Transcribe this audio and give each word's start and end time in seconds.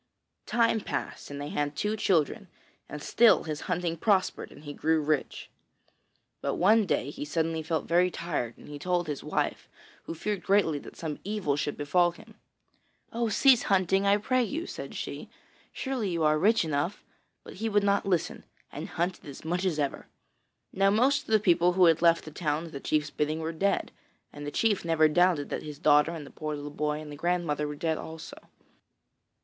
Time 0.47 0.79
passed 0.81 1.29
and 1.29 1.39
they 1.39 1.49
had 1.49 1.75
two 1.75 1.95
children, 1.95 2.47
and 2.89 3.03
still 3.03 3.43
his 3.43 3.61
hunting 3.69 3.95
prospered 3.95 4.51
and 4.51 4.63
he 4.63 4.73
grew 4.73 4.99
rich. 4.99 5.47
But 6.41 6.55
one 6.55 6.87
day 6.87 7.11
he 7.11 7.23
suddenly 7.23 7.61
felt 7.61 7.87
very 7.87 8.09
tired 8.09 8.57
and 8.57 8.67
he 8.67 8.79
told 8.79 9.05
his 9.05 9.23
wife, 9.23 9.69
who 10.05 10.15
feared 10.15 10.41
greatly 10.41 10.79
that 10.79 10.95
some 10.97 11.19
evil 11.23 11.55
should 11.55 11.77
befall 11.77 12.13
him. 12.13 12.33
'Oh, 13.13 13.29
cease 13.29 13.61
hunting, 13.69 14.07
I 14.07 14.17
pray 14.17 14.41
you!' 14.43 14.65
said 14.65 14.95
she. 14.95 15.29
'Surely 15.71 16.09
you 16.09 16.23
are 16.23 16.39
rich 16.39 16.65
enough'; 16.65 17.03
but 17.43 17.57
he 17.57 17.69
would 17.69 17.83
not 17.83 18.03
listen, 18.03 18.43
and 18.71 18.89
hunted 18.89 19.27
as 19.27 19.45
much 19.45 19.65
as 19.65 19.77
ever. 19.77 20.07
Now 20.73 20.89
most 20.89 21.25
of 21.25 21.27
the 21.27 21.39
people 21.39 21.73
who 21.73 21.85
had 21.85 22.01
left 22.01 22.25
the 22.25 22.31
town 22.31 22.65
at 22.65 22.71
the 22.71 22.79
chief's 22.79 23.11
bidding 23.11 23.39
were 23.39 23.53
dead, 23.53 23.91
and 24.33 24.47
the 24.47 24.51
chief 24.51 24.83
never 24.83 25.07
doubted 25.07 25.47
but 25.49 25.59
that 25.59 25.63
his 25.67 25.77
daughter 25.77 26.09
and 26.11 26.25
the 26.25 26.31
poor 26.31 26.55
little 26.55 26.71
boy 26.71 26.99
and 26.99 27.11
the 27.11 27.17
old 27.17 27.21
grandmother 27.21 27.67
were 27.67 27.75
dead 27.75 27.99
also. 27.99 28.39